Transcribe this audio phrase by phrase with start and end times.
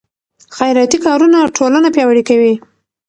[0.57, 2.53] خیراتي کارونه ټولنه پیاوړې کوي.